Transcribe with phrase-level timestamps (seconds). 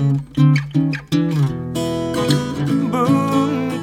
[0.00, 0.16] 文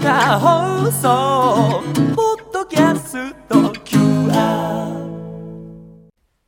[0.01, 1.83] 化放送
[2.16, 4.97] ポッドキャスト QR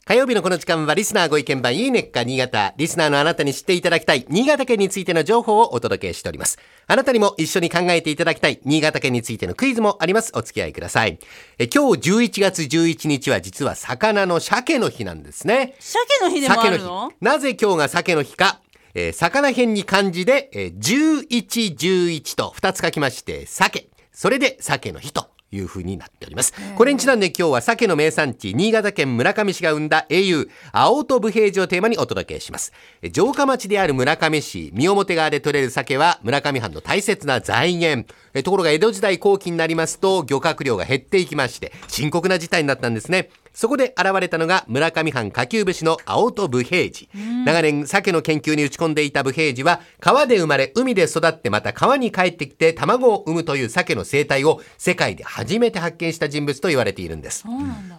[0.06, 2.74] 火曜日のこの時間はリスナーご意見番いいねっか新潟。
[2.78, 6.58] リスナーのあなたに知っていただきたい新潟県についての情報をお届けしております。
[6.88, 10.32] あなたにも一緒に考えていただきたい新潟県についてのクイズもあります。
[10.34, 11.20] お付き合いください。
[11.60, 15.76] え今日11月11日は実は魚の鮭の日なんですね。
[15.78, 17.12] 鮭の日でもあ鮭るの。
[17.22, 18.62] なぜ今日が鮭の日か？
[19.00, 23.90] えー魚編に漢字で、えー11、11と2つ書きまして、鮭。
[24.12, 25.30] それで鮭の日と。
[25.52, 26.54] いう風になっております。
[26.76, 32.72] これにちなんで今日は鮭の名産地、新潟県村上市が生んだ英雄、青と武平寺をテーマにお届けします。
[33.02, 38.14] え城下町である村上市、三表川で採れる鮭は村上藩の大切な財源。
[38.36, 43.32] えところが江戸時代後期になりますと漁獲量が減っていきまして、深刻な事態になったんですね。
[43.60, 47.10] そこで現れたのが村上藩下級武士の青戸武平次。
[47.46, 57.44] 長年鮭の研究に打ち込んでいた武平次は川で生まれ海で育ってまた川に帰ってきて卵を産むという鮭の生態を世界で初めて発見した人物と言われているんです。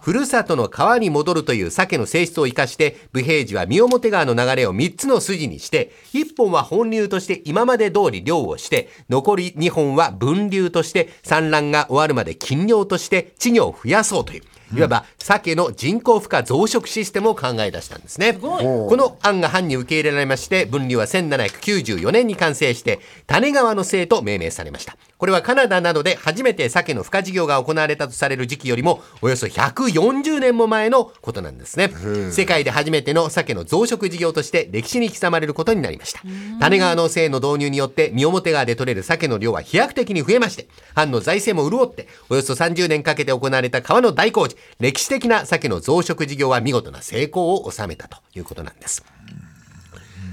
[0.01, 14.41] ふるさとの川に戻るという鮭の性質を生かして武平次は三表川の流れを3つの筋にして1本は本流として今まで通り漁をして残り2本は分流として産卵が終わるまで禁漁として稚魚を増やそうという
[14.73, 18.33] いわば鮭の人工孵化増殖システムを考え出したんですね。
[18.33, 24.95] この案が藩に受け入れられまして、分離は1794年に完成して、種川の姓と命名されました。
[25.21, 31.93] これはカナダなどで初めて鮭の孵化事業が行われたとされる時期よりも、およそ140年も前のことなんですね。
[32.31, 36.21] 世界で初めての鮭の増殖事業として歴史に刻まれることになりました。
[36.59, 49.05] 種川の姓の導入によって、三表川で取れる鮭の量は飛躍的に増えまして、藩の財政も潤って、およそ30年かけて行われた川の大工事、歴史的な鮭の増殖事業は見事な成功を収めたということなんです。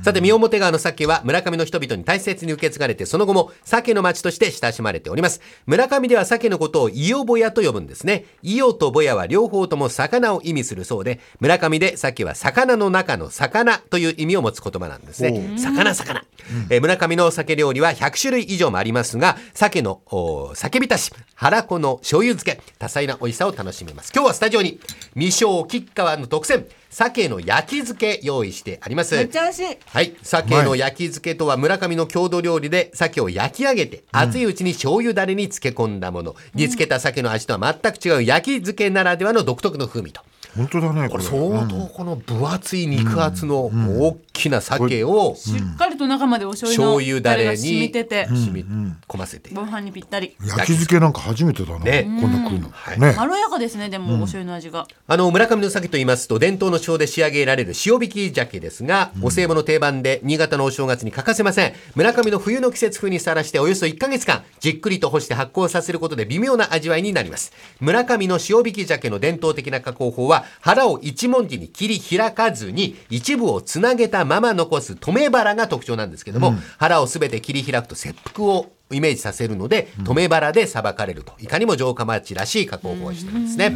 [0.05, 5.41] さて、三表川の鮭は村上の人々に大切に受け継がれて、その後も鮭の町として親しまれております。
[5.67, 8.25] 村上では鮭のことを伊予ぼやと呼ぶんですね。
[8.43, 15.57] 伊予とぼやは両方とも魚を意味するそうで、村上で鮭は魚の中の魚という意味を持つ言葉なんですね。
[15.59, 16.25] 魚魚。
[16.71, 24.13] えー村上の鮭料理は100種類以上もありますが、鮭のお鮭浸し、腹子の醤油漬け、多彩な美味しさを楽しめます。
[24.15, 24.81] 今日はスタジオに、
[25.15, 29.15] 未生吉川の特選、鮭の焼き漬け用意してあります。
[29.15, 30.17] めっちゃ美味しいはい。
[30.23, 36.35] 鮭の焼き漬けとは村上の郷土料理で鮭を焼き上げて熱いうちに醤油だれに漬け込んだもの。
[36.55, 40.23] 煮付けた鮭の味とは全く違う焼き漬けならではの独特の風味と。
[40.57, 48.65] 本当だねこれ相当この分厚い肉厚の大きな鮭をしっかりと中までお醤油の醤油だれが染みにてて、染み
[49.07, 49.51] 込ませて。
[49.55, 50.37] ご飯にぴったり。
[50.41, 52.05] 焼き漬けなんか初めてだな、ね。
[52.21, 53.01] こんな食うの、はい。
[53.01, 53.15] ね。
[53.17, 54.87] まろやかですねでも、お醤油の味が。
[55.07, 61.73] あの、村上の鮭と言いますと、伝統の塩で仕上げられる塩引き鮭ですが、お歳暮の定番で、新潟のお正月に欠かせません。
[61.95, 67.53] 村上の冬の季節風にさらして、およそ1ヶ月間、じっくりと干して発酵させることで微妙な味わいになります。
[67.81, 81.33] 村上の塩引き鮭の伝統的な加工法は、腹を一文字に切り開かずに、一部をつなげたまま残す留め腹が特徴なんですけども、腹をすべて切り開くと切腹をイメージさせるので、留め腹でさばかれると。
[81.39, 83.73] いかにも城下町らしい加工法をしてるんですね。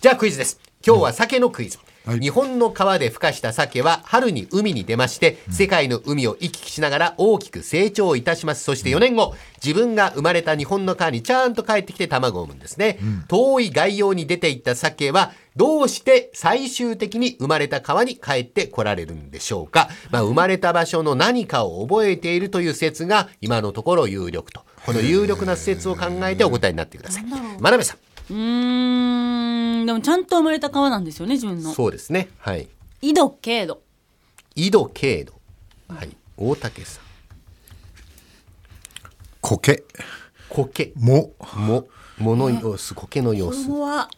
[0.00, 0.60] じゃあクイズです。
[0.84, 1.78] 今日は鮭のクイズ。
[1.78, 8.64] はい日本の川で孵化した鮭は春に海に出まして、世界の海を行き来しながら大きく成長いたします。
[8.64, 12.98] そして4年後、自分が生まれた日本の川にちゃんと帰ってきて卵を産むんですね。
[13.28, 19.88] 遠い外洋に出ていった鮭は、どうして最終的に生まれた川に帰ってこられるんでしょうか。
[20.10, 24.62] まあ、生まれた場所の何かを覚えているという説が今のところ有力と。
[24.84, 27.24] この有力な説を考えてお答えになってください。
[27.24, 27.98] 真鍋さん。
[28.30, 28.34] う
[29.86, 32.28] でもちゃんと生まれた川なんですよね自分のそうですね。
[32.38, 32.68] はい。
[33.00, 33.82] 緯度経度
[34.54, 35.32] 緯度経度。
[35.88, 36.10] はい。
[36.36, 37.04] 大竹さん。
[39.40, 39.82] 苔
[40.48, 40.92] 苔。
[40.96, 41.88] もも、
[42.18, 43.66] もの様子、苔の様こ子。
[43.68, 44.08] こは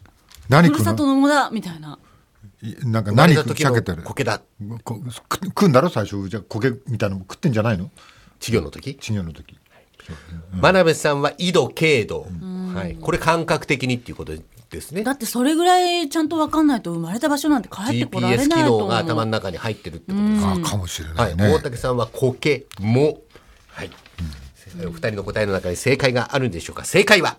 [0.49, 1.97] 何ふるさとのの桃だみたいな
[2.61, 4.03] いなんか何食うた時の避けてる？
[4.03, 4.41] 苔だ。
[4.83, 5.89] こ食食うんだろ？
[5.89, 7.89] 最初じゃあ苔みたいなの食ってんじゃないの？
[8.39, 8.95] 治療の時？
[8.95, 9.57] 稚魚の時
[10.51, 12.27] 真鍋さんは緯度経度。
[12.73, 12.95] はい。
[12.95, 14.41] これ感覚的にっていうことで
[14.81, 15.11] すねだ。
[15.11, 20.45] ってそれぐらいちゃんと分かんないと生まれた場所なんて帰ってこられ GPS 機能ないと思うが頭の中に入ってるってことです。
[20.45, 21.35] あかもしれなはいい。
[21.35, 23.19] ね、大竹さんは苔も。
[23.67, 23.91] はい。
[24.85, 26.85] お二人の答えの中に正解があるんでしょうか。
[26.85, 27.37] 正解は、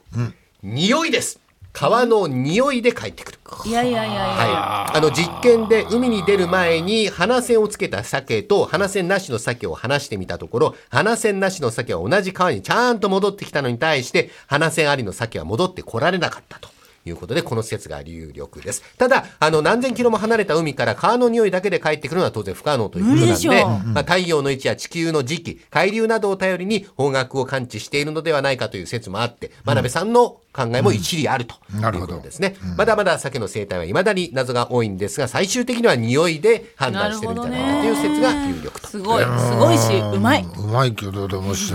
[0.63, 1.41] 匂いです。
[1.73, 3.37] 川の匂いで帰ってくる。
[3.65, 16.69] いやいやいやいや、はい、あの実験で海に出る前に鼻線をつけた鮭と鼻線なしの鮭を離してみたところ鼻線なしの鮭は同じ川にちゃんと戻ってきたのに対して鼻線ありの鮭は戻ってこられなかったと
[17.07, 18.83] いうことで、この説が有力です。
[18.99, 32.15] ただ、あの、何千キロも離れた海から川の匂いだけで帰ってくるのは当然不可能ということなんで、まあ、太陽の位置や地球の時期、海流などを頼りに方角を感知しているのではないかという説もあって、真鍋さんの考えも一理あるというなるほど。
[32.15, 32.57] ことですね。
[32.77, 38.89] まだまだ鮭の生態は未だに謎が多いんですが、最終的には匂いで判断してるんじゃないかという説が有力と。
[38.89, 40.45] すごい、すごいし、うまい。
[40.57, 41.75] うまいけど、でもし、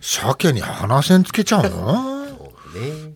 [0.00, 2.08] 鮭に鼻線つけちゃうの？
[2.10, 2.13] ね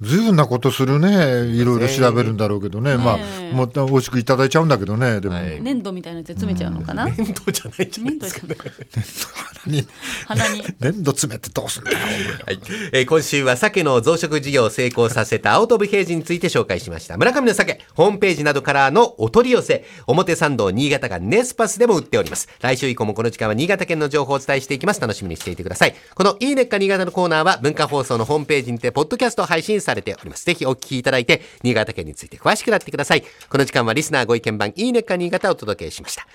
[0.01, 1.47] ずいぶんなことするね。
[1.47, 2.97] いろいろ調べるんだろうけどね。
[2.97, 3.19] まあ、
[3.55, 5.21] もっと美味しくいただいちゃうんだけどね。
[5.21, 9.87] でも、はい粘土みたいなやつで詰めちゃうのかな、粘土じゃないじゃない粘土ですかじゃないに
[10.27, 10.65] 鼻に。
[10.81, 11.99] 粘土詰めてどうすんだよ。
[11.99, 12.61] はい
[12.93, 17.17] えー今週は鮭の増殖事業を成功させたアウトオブ平時について紹介しました。
[17.17, 22.49] 村上の鮭、ホームページなどからのお取り寄せ、表参道新潟がネスパスでも売っております。
[22.61, 25.01] 来週以降もこの時間は新潟県の情報をお伝えしていきます。
[25.01, 25.95] 楽しみにしていてください。
[26.15, 30.45] このいいねっか新潟のコーナーは文化放送のホームページにてポッドキャスト配信されております。
[30.45, 33.25] ぜひお聞きいただいて、新潟県について詳しくなってください。
[33.49, 36.27] この時間はリスナーご意見番いいねか新潟をお届けしました。